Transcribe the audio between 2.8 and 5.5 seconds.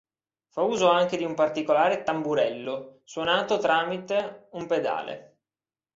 suonato tramite un pedale.